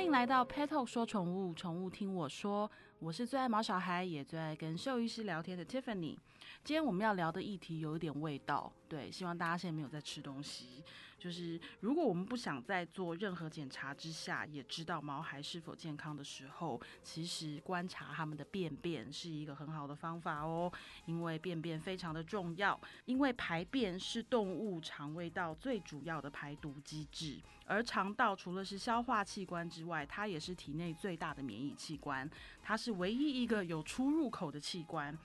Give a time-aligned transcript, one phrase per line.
[0.00, 2.70] 欢迎来到 Pet Talk 说宠物，宠物听我说。
[3.00, 6.16] 我是最爱毛小孩，也最爱跟兽医师聊天的 Tiffany。
[6.64, 10.82] 今天我们要聊的议题有一点味道，对，希望大家现在没有在吃东西。
[11.20, 20.72] 就是如果我们不想在做任何检查之下，也知道毛孩是否健康的时候，其实观察他们的便便是一个很好的方法哦。
[21.04, 32.28] 因为便便非常的重要，因为排便是动物肠胃道最主要的排毒机制，而肠道除了是消化器官之外，它也是体内最大的免疫器官，
[32.62, 35.16] 它是唯一一个有出入口的器官。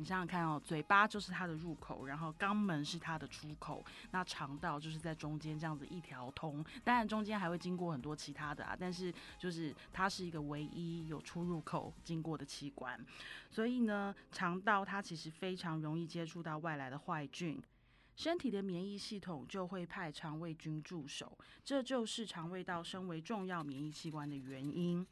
[0.00, 6.64] 你想想看哦，嘴巴就是它的入口，然后肛门是它的出口，那肠道就是在中间这样子一条通。
[6.84, 13.04] 当然中间还会经过很多其他的啊，但是就是它是一个唯一有出入口经过的器官。
[13.50, 17.60] 所以呢，肠道它其实非常容易接触到外来的坏菌，
[18.14, 25.04] 身体的免疫系统就会派肠胃菌驻守，这就是肠胃道身为重要免疫器官的原因。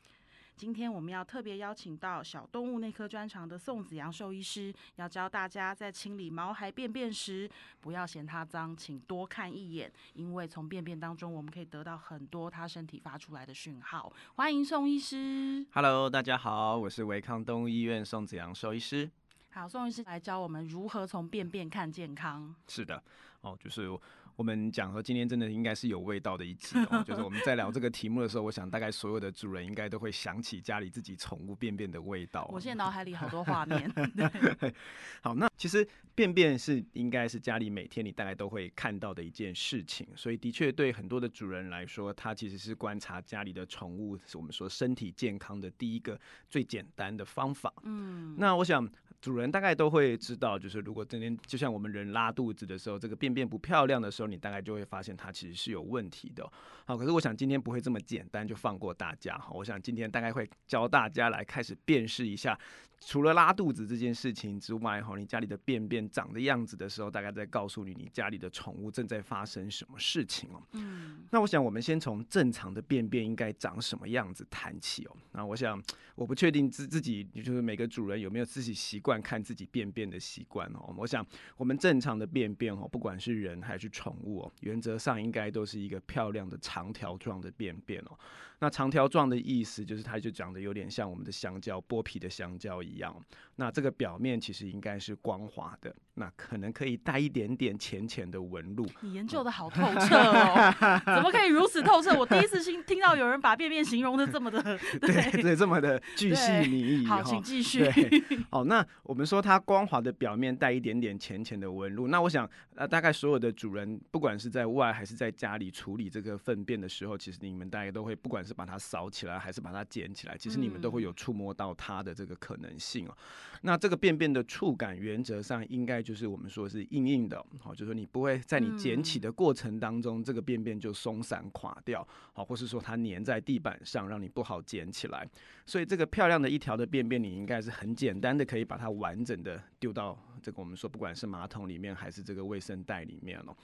[0.56, 7.46] 今天我们要特别邀请到小动物内科专长的宋子阳兽医师，要教大家在清理毛孩便便时，
[7.82, 14.10] 不要嫌它脏，请多看一眼，因为从便便当中我们可以得到很多它身体发出来的讯号。
[14.36, 15.66] 欢迎宋医师。
[15.72, 19.10] Hello，大家好，我是维康动物医院宋子阳兽医师。
[19.50, 22.54] 好，宋医师来教我们如何从便便看健康。
[22.66, 23.02] 是的，
[23.42, 23.90] 哦，就是
[24.36, 27.02] 我们讲说今天真的应该是有味道的一集哦。
[27.04, 33.90] 就是我们在聊这个题目的时候，我想大概所有的主人应该都会想起家里自己宠物便便的味道哦、我现在脑海里好多画面。
[34.60, 34.74] 对
[35.22, 47.72] 好，那其实便便是应该是家里每天你大概都会看到的一件事情，所以的确对很多的主人来说，它其实是观察家里的宠物，是我们说身体健康的第一个最简单的方法。
[47.84, 48.86] 嗯，那我想
[49.26, 56.48] 主人大概都会知道，就是如果今天就像我们人拉肚子的时候，这个便便不漂亮的时候，你大概就会发现它其实是有问题的。
[56.84, 59.54] 好，可是我想今天不会这么简单就放过大家好。
[59.54, 62.56] 我想今天大概会教大家来开始辨识一下，
[62.98, 70.62] 除了拉肚子这件事情之外哈，你家里的便便长的样子的时候，大概在告诉你你家里的宠物正在发生什么事情哦。
[70.72, 75.16] 嗯，那我想我们先从正常的便便应该长什么样子谈起哦。
[75.32, 75.80] 那我想
[76.14, 80.92] 我不确定自自己就是每个主人有没有自己习惯看自己便便的习惯哦。
[80.96, 81.24] 我想
[81.56, 88.18] 我们正常的便便哦，不管是人还是宠物哦，原则上应该都是一个漂亮的长条状的便便哦。
[88.58, 93.14] 那长条状的意思就是它就长得有点像我们的香蕉剥皮的香蕉一样。
[93.56, 98.86] 那这个表面其实应该是光滑的，那可能可以带一点点浅浅的纹路。
[99.00, 100.72] 你研究的好透彻哦，
[101.04, 102.14] 怎么可以如此透彻？
[102.18, 104.62] 我第一次听听到有人把便便形容的这么的，
[105.00, 107.86] 对对，这么的巨细对靡遗好，请继续。
[108.50, 123.14] 好，那我们说它光滑的表面带一点点浅浅的纹路，那我想呃，大概所有的主人，不管是在外还是在家里处理这个粪便的时候，其实你们大概都会，不管是把它扫起来还是把它捡起来，其实你们都会有触摸到它的这个可能性哦。
[123.62, 135.28] 那这个便便的触感，原则上应该就是我们说是硬硬的，好、就是说你不会在你捡起的过程当中，这个便便就松散垮掉，好、或是说它粘在地板上，让你不好捡起来。
[135.64, 143.56] 所以这个漂亮的一条的便便，你应该是很简单的可以把它完整的丢到这个我们说不管是马桶里面还是这个卫生袋里面哦。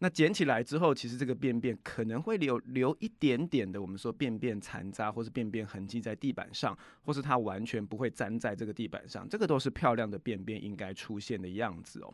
[0.00, 12.12] 那捡起来之后，其实这个便便可能会留留一点点的我们说便便残渣或是便便痕迹在地板上，或是它完全不会粘在这个地板上，这个都是漂亮的便便应该出现的样子哦。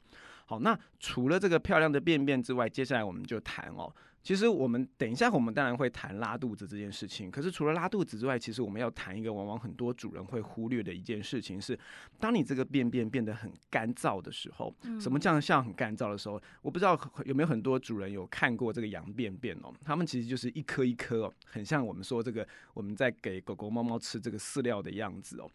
[0.50, 3.88] 好，那除了这个漂亮的便便之外，接下来我们就谈哦。
[4.20, 7.30] 其实我们等一下，我们当然会谈拉肚子这件事情。
[7.30, 11.78] 可是除了拉肚子之外，其实我们要谈一个往往很多主人会忽略的一件事情是，
[12.18, 16.42] 当你这个便便变得很干燥的时候，什么叫像很干燥的时候？
[16.62, 22.44] 我不知道有没有很多主人有看过这个羊便便哦，他们其实就是一颗一颗哦，很像我们说这个
[22.74, 25.48] 我们在给狗狗、猫猫吃这个饲料的样子哦。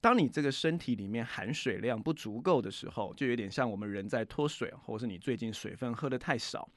[0.00, 6.68] 当你这个身体里面含水量不足够的时候，就有点像我们人在脱水，或是你最近水分喝的太少。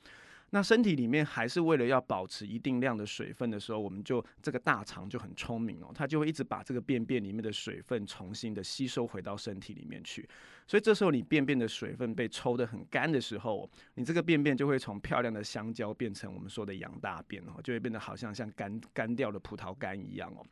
[0.53, 10.27] 那身体里面还是为了要保持一定量的水分的时候，我们就这个大肠就很聪明哦，它就会一直把这个便便里面的水分重新的吸收回到身体里面去。
[10.67, 20.45] 所以这时候你便便的水分被抽得很干的时候，你这个便便就会从漂亮的香蕉变成我们说的羊大便哦，就会变得好像像干干掉的葡萄干一样哦。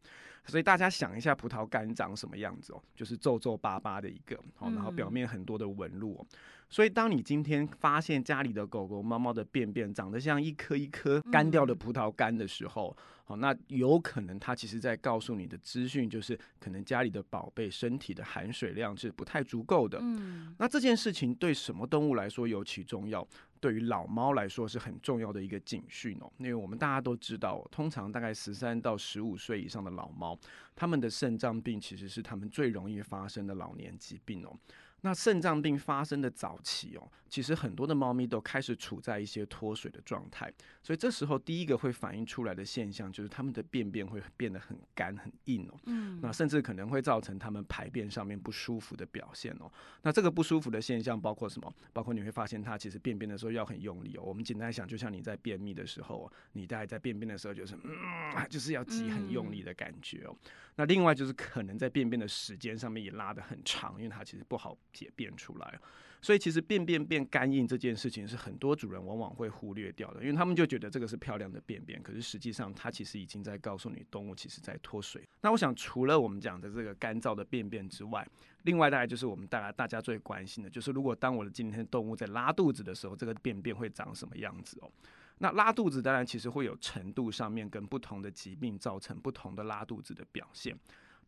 [0.45, 6.25] 所以大家想一下葡萄干长什么样子哦，就是皱皱巴巴的一个哦，然后表面很多的纹路哦。
[6.71, 19.97] 所以当你今天发现家里的狗狗、猫猫的便便长得像一颗一颗干掉的葡萄干的时候，好，那有可能它其实在告诉你的资讯就是，可能家里的宝贝身体的含水量是不太足够的。
[20.00, 23.27] 嗯，那这件事情对什么动物来说尤其重要？
[23.59, 26.31] 对于老猫来说是很重要的一个警讯哦。
[26.38, 30.38] 因为我们大家都知道，通常大概十三到十五岁以上的老猫，
[30.75, 34.56] 他们的肾脏病其实是他们最容易发生的老年疾病哦。
[35.01, 40.51] 那肾脏病发生的早期哦，其实很多的猫咪都开始处在一些脱水的状态，
[40.84, 49.72] 所以这时候第一个会反映出来的现象就是它们的便便会变得很干很硬哦，嗯，那甚至可能会造成它们排便上面不舒服的表现哦。
[50.01, 51.74] 那这个不舒服的现象包括什么？
[51.94, 54.24] 包括你会发现它其实便便的时候要很用力哦。
[54.24, 60.36] 我们简单想，就像你在便秘的时候，你大概在便便的时候就是嗯，就是要挤很用力的感觉哦。
[60.80, 64.78] 那另外就是可能在便便的时间上面也拉得很长，因为它其实不好。
[64.94, 65.80] 解便出来，
[66.22, 75.22] 所以其实便便变干硬这件事情是很多主人往往会忽略掉的，因为他们就觉得这个是漂亮的便便，可是实际上它其实已经在告诉你动物其实在脱水。
[75.42, 78.26] 那我想除了我们讲的这个干燥的便便之外，
[78.64, 84.92] 另外大概就是我们大家大家最关心的就是，如果当我的今天动物在拉肚子的时候，这个便便会长什么样子哦？
[85.39, 90.77] 那拉肚子当然其实会有程度上面跟不同的疾病造成不同的拉肚子的表现。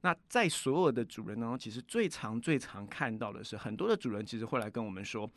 [0.02, 5.30] 那在所有的主人当中，其实最常、最常看到的是，很多的主人其实会来跟我们说。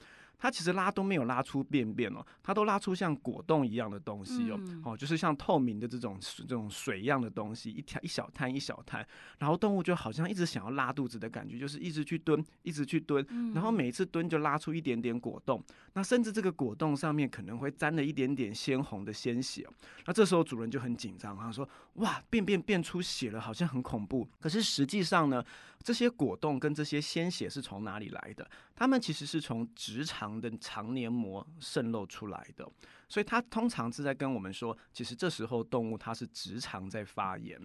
[0.44, 9.02] 它其实拉都没有拉出便便哦，它都拉出像果冻一样的东西哦，哦，就是像透明的这种这种水一样的东西，一条一小滩一小滩，
[9.38, 15.64] 然后动物就好像一直想要拉肚子的感觉，就是一直去蹲，一直去蹲，然后每一次蹲就拉出一点点果冻，
[15.94, 19.66] 那甚至这个果冻上面可能会沾了一点点鲜红的鲜血，
[20.04, 24.28] 那这时候主人就很紧张，他说：哇，便便变出血了，好像很恐怖。
[24.38, 25.42] 可是实际上呢，
[25.82, 28.46] 这些果冻跟这些鲜血是从哪里来的？
[28.76, 30.33] 它们其实是从直肠。
[30.40, 32.68] 的肠黏膜渗漏出来的，
[33.08, 37.60] 所以它通常是在跟我们说，其实这时候动物它是直肠在发炎。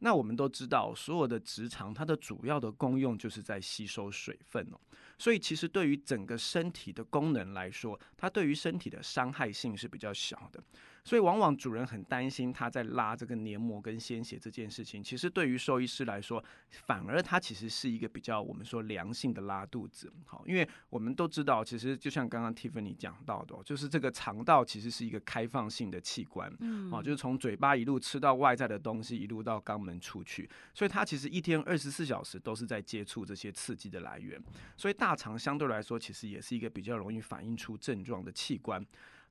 [0.00, 4.78] 那我们都知道，所有的直肠它的主要的功用就是在吸收水分哦。
[5.16, 10.62] 所以其实对于整个身体的功能来说，它对于身体的伤害性是比较小的。
[11.04, 20.10] 所以往往主人很担心他在拉这个黏膜跟鲜血这件事情，其实对于兽医师来说，反而它其实是一个比较我们说良性的拉肚子。
[20.24, 34.42] 好，因为我们都知道，其实就像刚刚 Tiffany 讲到的，就是这个肠道其实是一个开放性的器官，嗯，哦，就是从嘴巴一路吃到外在的东西，一路到肛门出去，所以它其实一天二十四小时都是在接触这些刺激的来源，
[34.74, 38.82] 所以大肠相对来说其实也是一个比较容易反映出症状的器官。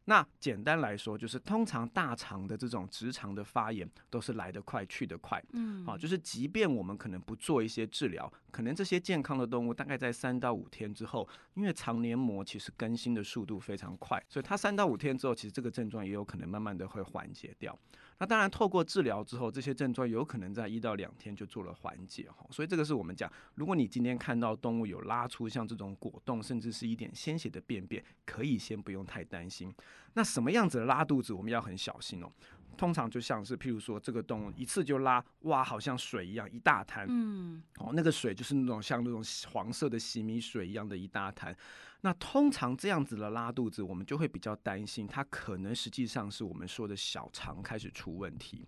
[0.05, 17.77] 那简单来说，就是通常大肠的这种直肠的发炎都是来得快去得快，嗯，好，就是即便我们可能不做一些治疗，可能这些健康的动物大概在三到五天之后，因为肠黏膜其实更新的速度非常快，所以它三到五天之后，其实这个症状也有可能慢慢的会缓解掉。
[18.23, 22.47] 那当然，透过治疗之后，这些症状有可能在一到两天就做了缓解哈。
[22.51, 29.75] 所以这个是我们讲，如果你今天看到动物有拉出像这种果冻，甚至是一点鲜血的便便，可以先不用太担心。
[30.13, 32.31] 那什么样子的拉肚子，我们要很小心哦。
[32.77, 41.55] 通常就像是，譬如说，这个动物一次就拉，哇，好像水一样一大滩，嗯，哦，那个水就是那种像那种黄色的洗米水一样的一大滩。
[42.01, 48.65] 那通常这样子的拉肚子，我们就会比较担心，它可能实际上是我们说的小肠开始出问题。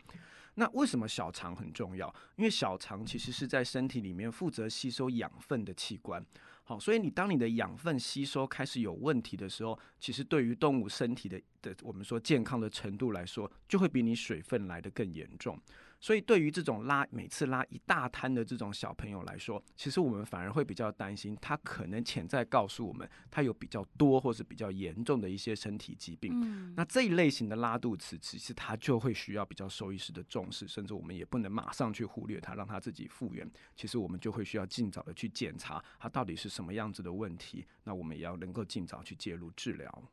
[0.54, 2.08] 那为什么小肠很重要？
[2.38, 6.26] 因为小肠其实是在身体里面负责吸收养分的器官。
[6.68, 15.60] 好，所以你当你的养分吸收开始有问题的时候，其实对于动物身体的的我们说健康的程度来说，就会比你水分来的更严重。
[16.06, 26.32] 所以，对于这种拉每次拉一大摊的这种小朋友来说，其实我们反而会比较担心，他可能潜在告诉我们，他有比较多或是比较严重的一些身体疾病。
[26.36, 33.50] 嗯，那这一类型的拉肚子，其实他就会需要比较兽医师的重视，甚至我们也不能马上去忽略他，让他自己复原。
[33.76, 40.04] 其实我们就会需要尽早的去检查他到底是什么样子的问题，那我们也要能够尽早去介入治疗。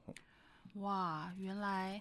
[0.77, 2.01] 哇，原来。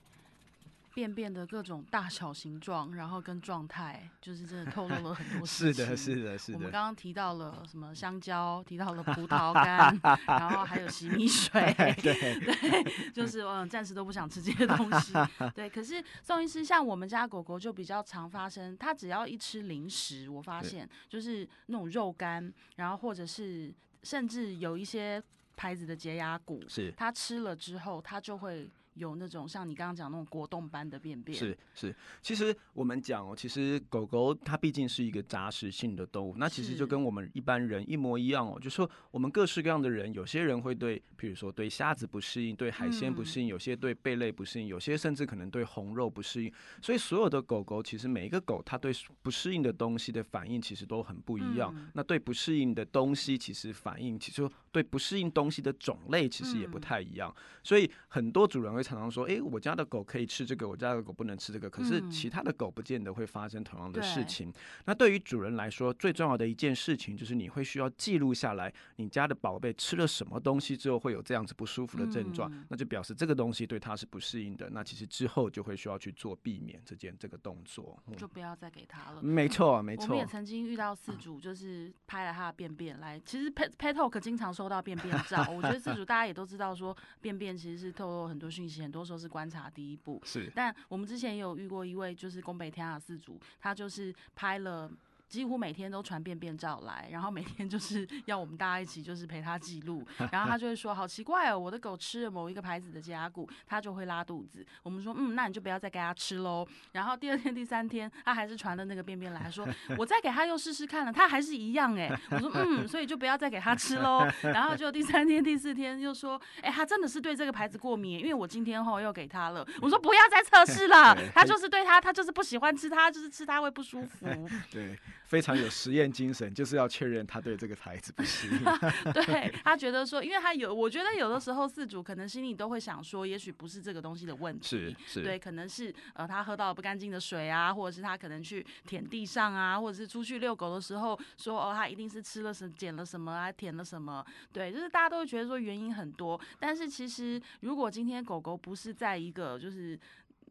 [0.94, 5.86] 便便的各种大小形状，然后跟状态，就是真的透露了很多事情。
[5.86, 6.58] 是的，是的，是的。
[6.58, 11.62] 我们刚刚提到了什么香蕉，提到了葡萄干，然后还有洗米水。
[12.02, 15.14] 对对，就是嗯，暂时都不想吃这些东西。
[15.56, 25.24] 对，可是宋医师，像我们家狗狗就比较常发生，它只要一吃零食，我发现就是那种肉干，然后或者是甚至有一些
[25.56, 28.70] 牌子的洁牙骨，是它吃了之后，它就会。
[28.96, 31.96] 有那种像你刚刚讲那种果冻般的便便，是是。
[32.22, 38.60] 其实我们讲哦，其实狗狗它毕竟是一个杂食性的动物，那其实就跟我们一般人一模一样哦。
[38.60, 46.52] 就说我们各式各样的人，有些人会对，比如说对虾子不适应，对海鲜不适应，有些对贝类不适应，有些甚至可能对红肉不适应。
[46.82, 51.74] 所以所有的狗狗，其实每一个狗它对不适应的东西的反应其实都很不一样。
[51.94, 57.34] 那对不适应的东西，其实反应其实对不适应东西的种类其实也不嗯太一样。
[57.64, 64.54] 所以很多主人会常常说：“诶，我家的狗可以吃这个，我家的狗不能吃这个。”可是嗯其他的狗不见得会发生同样的事对情。
[64.86, 74.70] 那对于主人来说，最重要的一件事情就是你会需要记录下来，你家的宝贝吃了什么东西之后会有这样子不舒服的症状，嗯那就表示这个东西对它是不适应的。
[74.72, 78.02] 那其实之后就会需要去做避免这件这个动作。
[78.08, 79.22] 嗯就不要再给它了。
[79.22, 80.26] 没错，没错我们也。
[80.26, 83.20] 曾经遇到饲主，就是拍了他的便便来。
[83.26, 90.22] 其实 Pet Pet Talk 经常收到便便照，我觉得自主 大家也都知道，说便便其实是透露很多讯息，很多时候是观察第一步。
[90.24, 94.92] 是但我们之前也有遇过一位就是宫北天下的饲主，他就是拍了。
[95.32, 104.66] 几乎每天都传便便照来，然后每天就是 要我们大家一起就是陪他记录，然后他就会说好奇怪哦，我的狗吃了某一个牌子的洁牙骨，它就会拉肚子。
[104.84, 106.68] 我们说嗯，那你就不要再给它吃喽。
[106.92, 109.66] 然后第二天、第三天，他还是传了那个便便来说，
[109.98, 112.12] 我再给他又试试看了，他还是一样哎。
[112.32, 114.28] 我说嗯，所以就不要再给他吃喽。
[114.42, 119.66] 然后就第三天、第四天又说，哎、他真的是对这个牌子过敏，因为我今天后又给他了。
[119.82, 124.26] 我说不要再测试了对，他就是对他，他就是不喜欢吃它，就是吃它会不舒服。
[124.72, 124.98] 对，
[125.32, 128.60] 非常有实验精神，就是要确认他对这个牌子不适应。
[129.24, 149.98] 对他觉得说，因为他有，我觉得有的时候饲主可能心里都会想说，也许不是这个东西的问题，是是，对，可能是呃他喝到了不干净的水啊，或者是他可能去舔地上啊，或者是出去遛狗的时候说哦他一定是吃了什捡了什么啊，舔了什么，对，就是大家都会觉得说原因很多，但是其实如果今天狗狗不是在一个就是。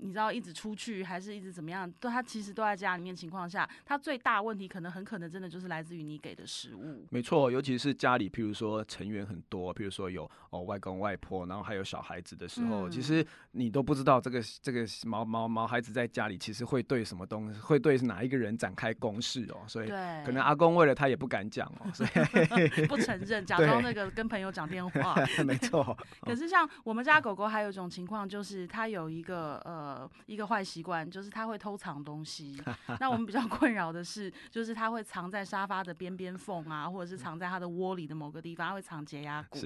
[0.03, 1.91] 你知道一直出去还是一直怎么样？
[2.01, 7.07] 都他其实都在家里面情况下，他最大问题可能很可能真的就是来自于你给的食物。
[7.11, 22.11] 没错，尤其是家里，譬如说成员很多，譬如说有哦外公外婆，然后还有小孩子的时候，嗯其实你都不知道这个这个毛毛毛孩子在家里其实会对什么东西，会对哪一个人展开攻势哦，所以对，可能阿公为了他也不敢讲哦，所以
[22.87, 25.15] 不承认，假对装那个跟朋友讲电话。
[25.45, 29.90] 没错， 可是像我们家狗狗还有一种情况，就是它有一个呃
[30.27, 32.61] 一个坏习惯，就是他会偷藏东西。
[32.99, 39.59] 那我们比较 困扰的是，就是他会藏在沙发的边边缝啊，或者是藏在他的窝里的某个地方，他会藏洁牙骨。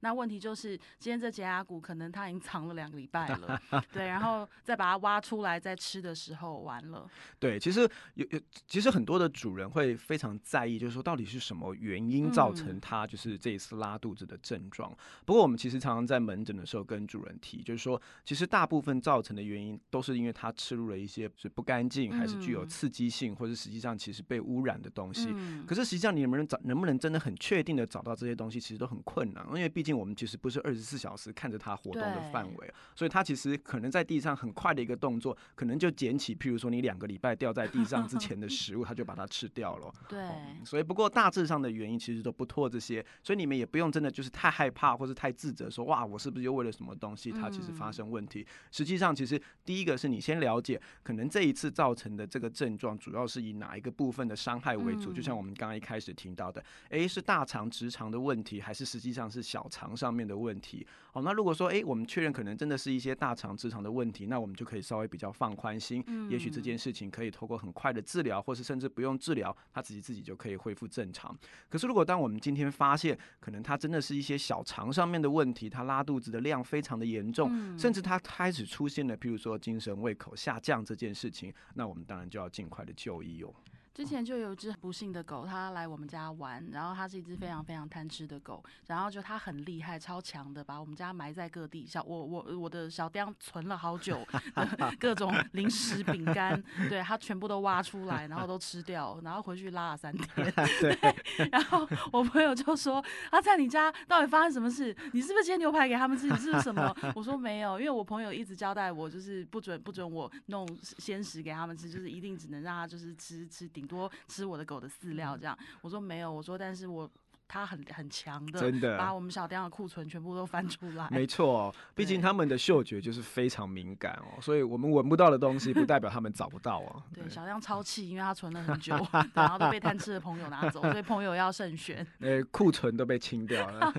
[0.00, 3.60] 那问题就是，今天这洁牙骨可能他已经藏了两个礼拜了，
[3.92, 7.08] 对，然后再把它挖出来再吃的时候，完了。
[7.38, 14.92] 对，其实有有，其实很多的主人会非常在意，就是说到底是什么原因造成嗯他就是这一次拉肚子的症状。
[15.24, 25.28] 不过我们其实常常在门诊的时候跟主人提，就是说，其实大部分造成的原因都是因为它吃入了一些是不干净，还是具有嗯刺激性，或者实际上其实被污染的东西。
[25.32, 39.92] 嗯，可是实际上，你能不能找，能不能真的很确定的找到这些东西，其实都很困难，因为毕竟我们其实不是二十四小时看着它活动的范围，所以它其实可能在地上很快的一个动作，可能就捡起，譬如说你两个礼拜掉在地上之前的食物，它就把它吃掉了。
[40.08, 40.20] 对，
[40.64, 48.46] 所以不过大致上的原因其实都不脱这些，所以你们也不用真的就是太害怕或是太自责，说哇我是不是又为了什么东西它其实发嗯生问题。
[48.70, 60.86] 实际上，其实第一个是你先了解，可能这一次造成的这个症状主要是以哪一个部分的伤害为主，就像嗯我们刚刚一开始听到的，诶，是大肠直肠的问题，还是实际上是小肠上面的问题？
[61.12, 71.36] 好，那如果说诶，我们确认可能真的是一些大肠直肠的问题，那我们就可以稍微比较放宽心，也许这嗯件事情可以透过很快的治疗，或是甚至不用治疗，它自己自己就可以恢复正常。
[71.68, 83.54] 可是如果当我们今天发现，可能它真的是一些小肠上面的问题，它拉肚子的量非常的严重，嗯甚至它开始出现了，譬如说精神胃口下降这件事情，那我们当然就要尽快的就医哦。
[83.94, 91.86] 之前就有一只不幸的狗，它来我们家玩，然后它是一只非常非常贪吃的狗，然后就它很厉害、超强的，把我们家埋在各地。
[91.86, 100.26] 小我我我的小雕存了好久的 各种零食、饼干，对它全部都挖出来，然后都吃掉，然后回去拉了三天。
[100.80, 104.96] 对，然后我朋友就说：“啊，在你家到底发生什么事？
[105.12, 106.28] 你是不是煎牛排给他们吃？
[106.30, 115.56] 你是不是什么？” 我说没有，因为我朋友一直交代我，就是不准不准我弄鲜食给他们吃，就是一定只能让他就是吃吃，顶多吃我的狗的饲料这样。
[115.80, 117.10] 我说没有，我说但是我
[117.48, 121.06] 他很很强的，真的把我们小店的库存全部都翻出来。
[121.10, 127.02] 没错， 毕竟对他们的嗅觉就是非常敏感哦，所以我们闻不到的东西，不代表他们找不到哦。
[127.12, 128.96] 对，小亮超气，因为他存了很久，
[129.34, 132.06] 然后都被贪吃的朋友拿走，所以朋友要慎选。
[132.20, 133.92] 呃，库存都被清掉了。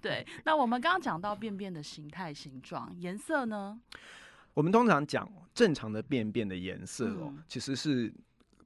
[0.00, 3.80] 对，那我们刚刚讲到便便的形态、形状、颜色呢？
[4.54, 8.14] 我们通常讲正常的便便的颜色哦，嗯其实是。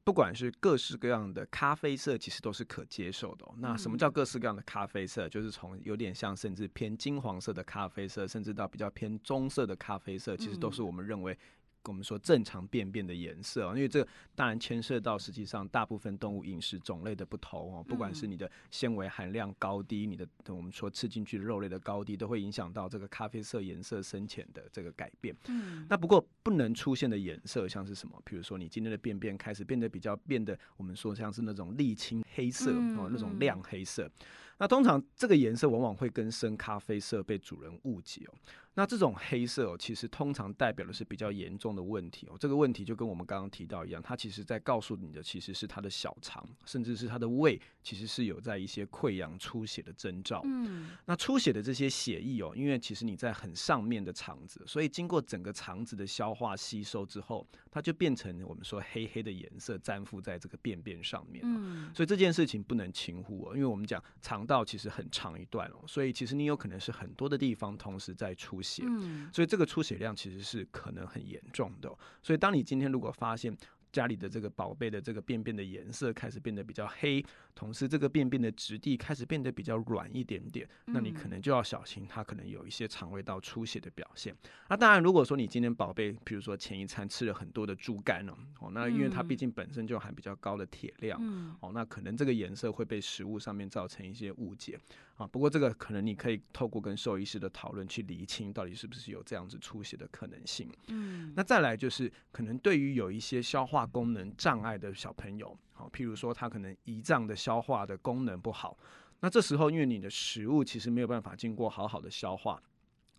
[0.03, 3.55] 不管是各式各样的咖啡色，其实都是可接受的、哦。
[3.59, 5.29] 那什么叫嗯各式各样的咖啡色？
[5.29, 11.37] 就是从有点像甚至偏金黄色的咖啡色，甚至到比较偏棕色的咖啡色，其实都是嗯我们认为
[11.85, 25.35] 我们说正常便便的颜色，因为这当然牵涉到实际上大部分动物饮食种类的不同哦，不管是你的纤维含量高低，你的我们说吃进去的肉类的高低，都会影响到这个咖啡色颜色深浅的这个改变。
[25.49, 28.21] 嗯，那不过不能出现的颜色像是什么？
[28.25, 34.11] 比如说你今天的便便开始变得比较变得我们说像是那种沥青黑色哦，那种亮黑色。
[34.59, 38.35] 那通常这个颜色往往会跟深咖啡色被主人误解哦。
[38.75, 42.37] 那这种黑色哦，其实通常代表的是比较严重的问题哦。
[42.39, 50.41] 这个问题就跟我们刚刚提到一样，它其实在告诉你的其实是他的小肠，甚至是他的胃，其实是有在一些溃疡出血的征兆。
[50.45, 61.43] 嗯，那出血的这些血液哦，因为其实你在很上面的肠子，所以经过整个肠子的消化吸收之后，它就变成我们说黑黑的颜色，粘附在这个便便上面。
[61.45, 68.83] 嗯，所以这件事情不能轻忽哦，因为我们讲肠道其实很长一段哦，所以其实你有可能是很多的地方同时在出血。
[68.87, 71.89] 嗯，所以这个出血量其实是可能很严重的。
[72.23, 73.57] 所以当你今天如果发现，
[73.93, 77.21] 家里的这个宝贝的这个便便的颜色开始变得比较黑，
[77.57, 84.33] 同时这个便便的质地开始变得比较软一点点，那你可能就要小心，它可能有一些肠胃道出血的表现。
[84.69, 91.21] 那当然，如果说你今天宝贝，比如说前一餐吃了很多的猪肝哦，哦，那因为它毕竟本身就含比较高的铁量，
[91.59, 94.79] 哦，那可能这个颜色会被食物上面造成一些误解
[95.21, 95.27] 啊。
[95.27, 100.69] 不过这个可能你可以透过跟兽医师的讨论去厘清，到底是不是有这样子出血的可能性。
[100.89, 108.77] 嗯，那再来就是可能对于有一些消化功能障碍的小朋友，好，譬如说他可能胰脏的消化的功能不好，
[109.21, 112.61] 那这时候因为你的食物其实没有办法经过好好的消化。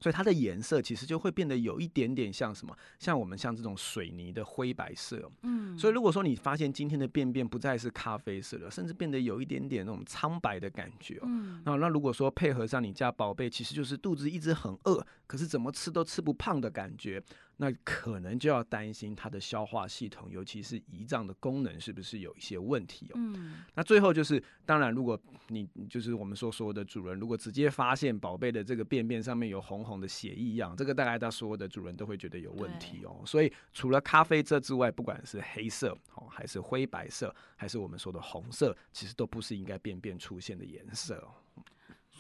[0.01, 2.75] 所以它的颜色其实就会变得有一点点像什么？
[3.00, 5.31] 像我们像这种水泥的灰白色。
[5.43, 5.77] 嗯。
[5.77, 11.20] 所以如果说你发现今天的便便不再是咖啡色了，甚至变得有一点点那种苍白的感觉。
[11.24, 11.62] 嗯。
[11.63, 17.22] 那那如果说配合上你家宝贝，其实就是肚子一直很饿，可是怎么吃都吃不胖的感觉。
[17.62, 23.13] 那可能就要担心它的消化系统，尤其是胰脏的功能是不是有一些问题哦。
[23.13, 23.62] 嗯。
[23.75, 33.22] 那最后就是，当然，如果你就是我们说所有的主人，如果直接发现宝贝的这个便便上面有红红的血异样，这个大概到所有的主人都会觉得有问题哦。
[33.27, 41.29] 所以除了咖啡色之外，不管是黑色哦，还是灰白色，还是我们说的红色，其实都不是应该便便出现的颜色哦。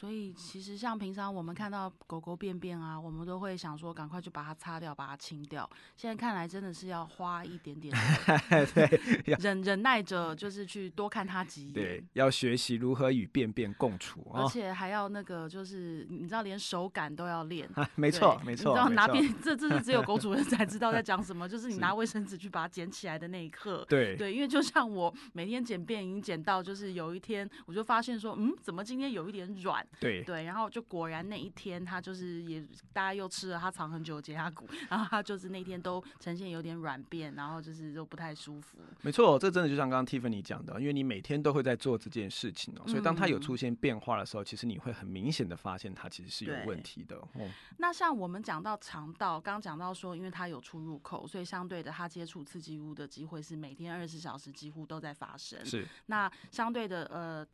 [0.01, 5.69] 所以其实像平常我们看到狗狗便便啊，我们都会想说赶快就把它擦掉，把它清掉。
[5.95, 7.95] 现在看来真的是要花一点点，
[8.73, 8.99] 对，
[9.37, 11.73] 忍忍耐着，就是去多看它几眼。
[11.73, 17.69] 对，要学习如何与便便共处，而且还要那个就是你知道连手感都要练。
[17.93, 18.71] 没错，没错。
[18.71, 23.85] 你知道拿便这这是只有狗主人才知道在讲什么，就是你拿卫生纸去把它捡起来的那一刻。
[23.87, 29.85] 对对，因为就像我每天捡便已经捡到，就是有一天我就发现说，嗯，怎么今天有一点软。
[29.99, 38.79] 对对，然后就果然那一天他就是也大家又吃了他藏很久的解压骨，然后他就是那天都呈现有点软便，然后就是都不太舒服。
[39.01, 47.17] 没错，这真的就像刚刚 Tiffany 讲的，因为你每天都会在做这件事情哦，所以当他有出现变化的时候，其实你会很明显的发现他其实是有问题的。
[47.17, 55.63] 哦，那像我们讲到肠道，刚刚讲到说，因为它有出入口，所以相对的，它接触刺激物的机会是每天二十四小时几乎都在发生。
[55.65, 57.45] 是，那相对的，呃。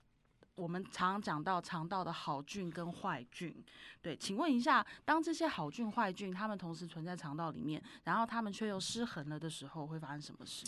[0.67, 3.56] 我们常常讲到肠道的好菌跟坏菌，
[4.01, 10.65] 对，请问一下，当这些好菌、坏菌它们同时存在肠道里面，然后它们却又失衡了的时候，会发生什么事？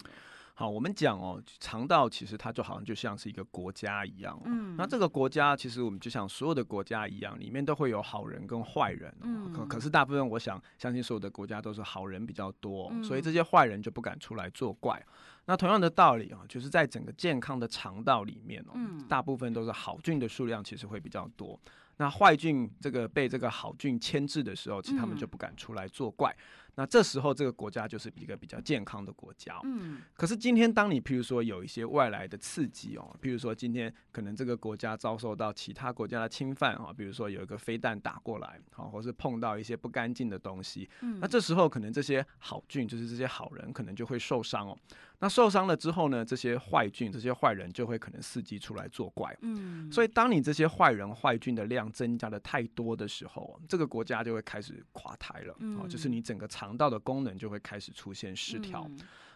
[0.56, 15.06] 好，我们讲哦，肠道其实它就好像就像是一个国家一样，嗯，那这个国家其实我们就像所有的国家一样，里面都会有好人跟坏人，嗯，可可是大部分我想相信所有的国家都是好人比较多，所以这些坏人就不敢出来作怪。
[15.50, 18.76] 那同样的道理啊，就是在整个健康的肠道里面哦，
[19.10, 21.60] 大部分都是好菌的数量其实会比较多。
[21.98, 26.32] 那坏菌这个被这个好菌牵制的时候，其实他们就不敢出来作怪。
[26.80, 29.60] 那这时候，这个国家就是一个比较健康的国家。
[29.65, 40.89] 嗯，可是今天，当你譬如说有一些外来的刺激哦，譬如说今天可能这个国家遭受到其他国家的侵犯啊，比如说有一个飞弹打过来，好，或是碰到一些不干净的东西，
[41.20, 44.80] 那这时候可能这些好菌，就是这些好人，可能就会受伤哦。
[45.22, 46.24] 那受伤了之后呢？
[46.24, 49.38] 这些坏菌、这些坏人就会可能伺机出来作怪。
[49.42, 55.54] 嗯，所以当你这些坏人、坏菌的量增加的太多的时候，这个国家就会开始垮台了。
[55.78, 58.88] 哦，就是你整个肠道的功能就会开始出现失调。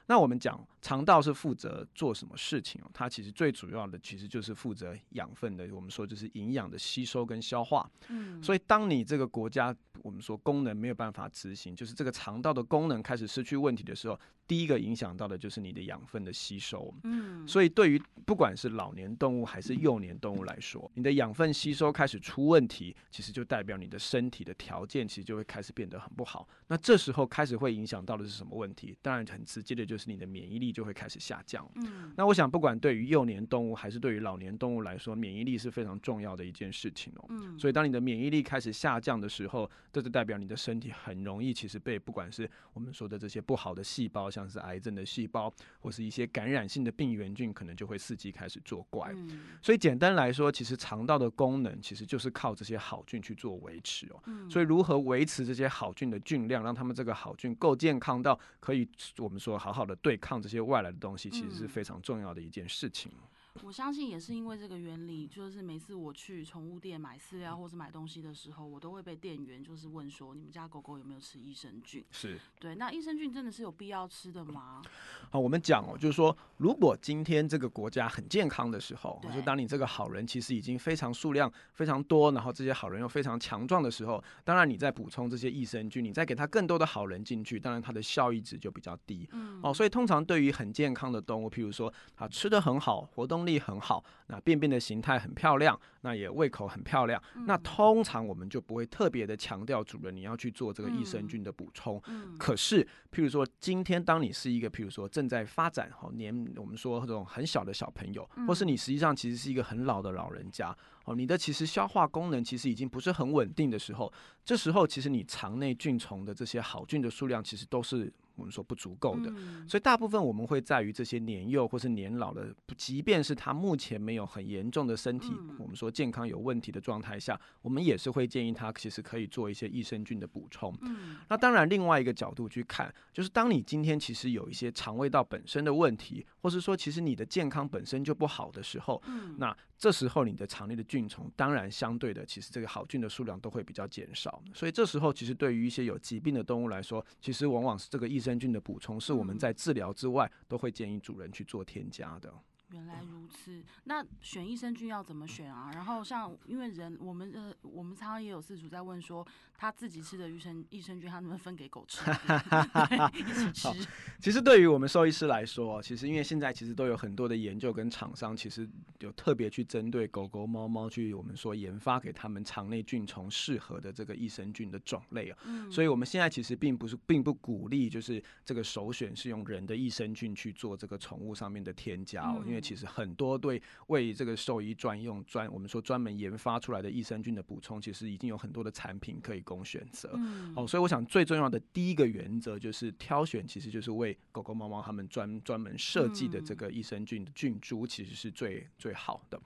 [0.05, 2.91] 那我们讲肠道是负责做什么事情哦？
[2.93, 7.89] 它其实最主要的其实就是负责养分的，我们说就是营养的吸收跟消化。
[8.09, 16.93] 嗯，所以当你这个国家我们说功能没有办法执行，就是这个肠道的功能开始失去问题的时候，第一个影响到的就是你的养分的吸收。
[17.03, 26.45] 嗯，所以对于不管是老年动物还是幼年动物来说，你的养分吸收开始出问题，其实就代表你的身体的条件其实就会开始变得很不好。
[26.67, 28.97] 那这时候开始会影响到的是什么问题？
[29.01, 29.92] 当然很直接的就。
[29.93, 31.69] 就是你的免疫力就会开始下降。
[31.75, 37.25] 嗯，那我想不管对于幼年动物还是对于老年动物来说，免疫力是非常重要的一件事情哦。
[37.29, 49.11] 嗯，所以当你的免疫力开始下降的时候，这就代表你的身体很容易其实被不管是我们说的这些不好的细胞，像是癌症的细胞或是一些感染性的病原菌，可能就会伺机开始作怪。
[49.13, 54.19] 嗯，所以简单来说，其实肠道的功能其实就是靠这些好菌去做维持哦。
[54.25, 59.82] 嗯，所以如何维持这些好菌的菌量，让他们这个好菌够健康到可以我们说好好。
[59.85, 63.11] 的对抗这些外来的东西，其实是非常重要的一件事情。
[63.61, 72.75] 我相信也是因为这个原理，就是每次我去宠物店买饲料或是买东西的时候，我都会被店员就是问说：“你们家狗狗有没有吃益生菌？”是对。
[72.75, 74.81] 那益生菌真的是有必要吃的吗？
[75.29, 89.29] 好，我们讲哦，就是说，如果今天这个国家很健康的时候，就当你这个好人其实已经非常数量非常多，然后这些好人又非常强壮的时候，当然你再补充这些益生菌，你再给它更多的好人进去，当然它的效益值就比较低。
[89.31, 89.59] 嗯。
[89.61, 94.03] 哦，所以通常对于很健康的动物，譬如说它吃的很好，活动力很好。
[94.27, 97.21] 那便便的形态很漂亮，那也胃口很漂亮。
[97.45, 102.01] 那通常我们就不会特别的强调主人你要去做这个益生菌的补充。
[102.39, 110.75] 可是，譬如说今天当你是一个譬如说正在发展哈年，我们说这种很小的小朋友，或是你实际上其实是一个很老的老人家
[111.05, 114.11] 哦，你的其实消化功能其实已经不是很稳定的时候，
[114.45, 118.11] 这时候其实你肠内菌虫的这些好菌的数量其实都是。
[118.35, 119.31] 我们说不足够的，
[119.67, 130.75] 所以大部分我们会在于这些年幼或是年老的，即便是他目前没有很严重的身体，我们说健康有问题的状态下，我们也是会建议他其实可以做一些益生菌的补充。
[130.81, 139.55] 嗯，那当然另外一个角度去看，就是当你今天其实有一些肠胃道本身的问题，或是说其实你的健康本身就不好的时候，嗯，那。
[139.83, 144.41] 这时候你的肠内的菌虫，当然相对的，其实这个好菌的数量都会比较减少。
[144.53, 152.33] 所以这时候，其实对于一些有疾病的动物来说，其实往往是这个益生菌的补充，是我们在治疗之外，都会建议主人去做添加的。
[152.73, 155.69] 原来如此，那选益生菌要怎么选啊？
[155.75, 162.01] 然后像因为人，我们呃，我们常常也有饲主在问说，他自己吃的益生益生菌，他能不能分给狗吃？
[163.13, 163.87] 一起 吃。
[164.19, 168.67] 其实对于我们兽医师来说，其实因为现在其实都有很多的研究跟厂商，其实
[169.01, 175.37] 有特别去针对狗狗、猫猫去我们说研发给他们肠内菌虫适合的这个益生菌的种类啊。
[175.45, 175.71] 嗯。
[175.71, 182.62] 所以我们现在其实并不是并不鼓励，就是这个首选是用人的益生菌去做这个宠物上面的添加哦，因为。
[182.63, 190.09] 其实很多对为这个兽医专用专，我们说专门研发出来的益生菌的补充，其实已经有很多的产品可以供选择。
[190.15, 199.39] 嗯，哦，所以我想最重要的第一个原则就是挑选，其实就是为狗狗、猫猫他们专专门设计的这个益生菌的菌株，其实是最最好的。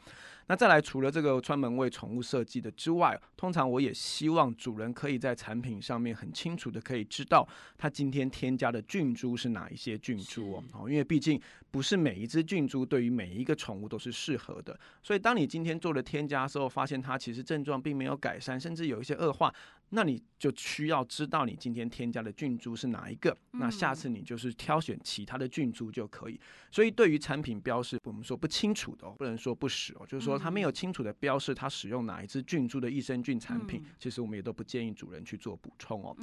[0.49, 7.45] 那再来，除了这个专门为宠物设计的之外，通常我也希望主人可以在产品上面很清楚的可以知道，
[7.77, 10.63] 他今天添加的菌株是哪一些菌株哦。
[10.71, 19.53] 哦，因为毕竟不是每一只菌株对于每一个宠物都是适合的，所以当你今天做了添加之后，发现它其实症状并没有改善，甚至有一些恶化。
[19.89, 26.39] 那你就需要知道你今天添加的菌株是哪一个，那下次你就是挑选其他的菌株就可以。
[26.69, 36.15] 所以对于产品标示，我们说不清楚的，不能说不使哦，就是说它没有清楚的标示它使用哪一支菌株的益生菌产品，其实我们也都不建议主人去做补充哦。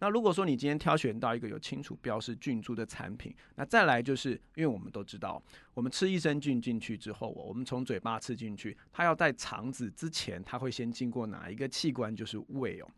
[0.00, 5.42] 那如果说你今天挑选到一个有清楚标示菌株的产品，那再来就是因为我们都知道，
[5.74, 12.14] 我们吃益生菌进去之后，我们从嘴巴吃进去，它要在肠子之前，它会先经过哪一个器官？
[12.16, 12.88] 就是胃哦。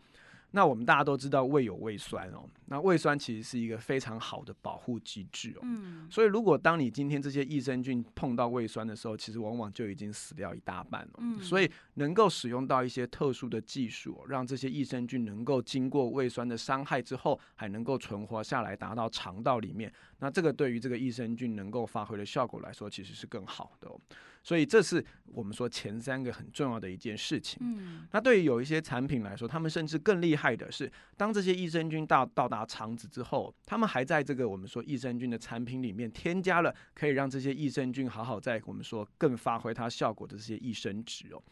[0.53, 5.61] 那我们大家都知道胃有胃酸哦，那胃酸其实是一个非常好的保护机制哦。
[5.63, 6.09] 嗯。
[6.11, 11.13] 所以如果当你今天这些益生菌碰到胃酸的时候，其实往往就已经死掉一大半了。
[11.19, 11.41] 嗯。
[11.41, 19.93] 所以能够使用到一些特殊的技术，让这些益生菌能够经过胃酸的伤害之后，还能够存活下来，达到肠道里面。
[20.19, 23.89] 那这个对于这个益生菌能够发挥的效果来说，其实是更好的。
[24.42, 27.59] 所以这是我们说前三个很重要的一件事情。
[27.61, 41.42] 嗯，那对于有一些产品来说，他们甚至更厉害的是，当这些益生菌到到达肠子之后，他们还在这个我们说益生菌的产品里面添加了可以让这些益生菌好好在我们说更发挥它效果的这些益生值哦。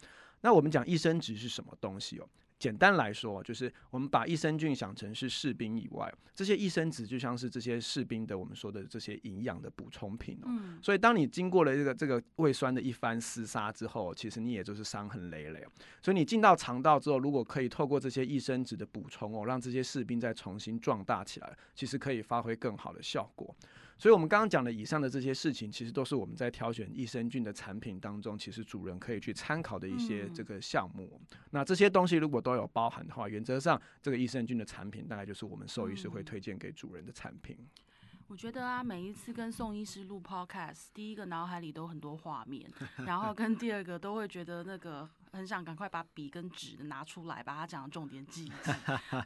[0.41, 2.29] 那我们讲益生值是什么东西哦？
[2.59, 10.47] 简单来说，就是我们把益生菌想成是士兵以外，这些益生值就像是这些士兵的我们说的这些营养的补充品哦。
[10.49, 15.65] 嗯所以当你经过了这个这个胃酸的一番厮杀之后，其实你也就是伤痕累累。
[16.03, 23.55] 所以你进到肠道之后，如果可以透过这些益生值的补充哦，让这些士兵再重新壮大起来，其实可以发挥更好的效果。
[23.99, 31.21] 所以，我们刚刚讲的以上的这些事情，其实都是我们在挑选益生菌的产品当中，其实主人可以去参考的一些嗯这个项目。
[31.51, 37.59] 那这些东西如果都有包含的话，原则上这个益生菌的产品大概就是我们兽医师会嗯推荐给主人的产品。
[38.29, 42.71] 我觉得啊，每一次跟宋医师录 podcast，第一个脑海里都很多画面，
[43.07, 48.73] 然后跟第二个都会觉得那个很想赶快把笔跟纸拿出来，把他讲的重点记一记。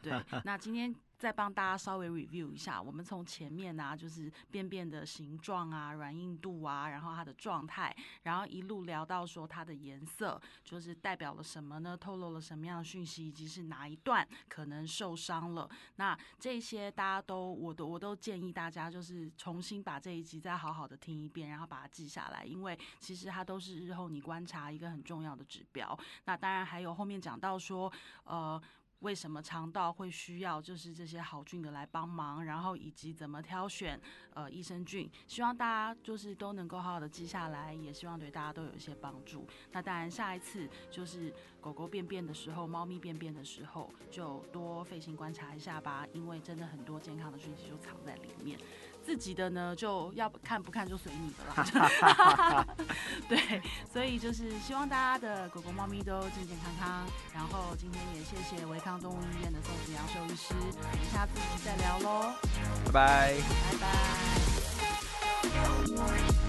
[0.02, 11.96] 对，那今天再帮大家稍微 review 一下，我们从前面啊，就是便便的形状啊、软硬度啊，然后它的状态，然后一路聊到说它的颜色，就是代表了什么呢？
[11.96, 15.70] 透露了什么样的讯息，以及是哪一段可能受伤了。
[15.94, 25.96] 那这些大家都，我都我都建议大家就是重新把这一集再好好的听一遍，然后把它记下来，因为其实它都是日后你观察一个很重要的指标。
[26.24, 27.92] 那当然还有后面讲到说，
[28.24, 28.60] 呃。
[29.02, 34.00] 为什么肠道会需要就是这些好菌的来帮忙，然后以及怎么挑选
[34.32, 39.46] 呃益生菌，希望大家就是都能够好好的记下来，也希望对大家都有一些帮助。
[39.72, 48.58] 那当然下一次就是狗狗便便的时候，猫咪便便的时候，就多费心观察一下吧，因为真的很多健康的讯息就藏在里面。
[49.04, 52.64] 自己的呢，就要看不看就随你的啦。
[53.28, 53.60] 对，
[53.92, 57.06] 所以就是希望大家的狗狗、猫咪都健健康康。
[57.34, 61.32] 然后今天也谢谢维康动物医院的宋子阳兽医师，我们下次
[61.64, 62.32] 再聊喽，
[62.86, 63.34] 拜拜。
[63.70, 63.78] 拜
[66.36, 66.41] 拜。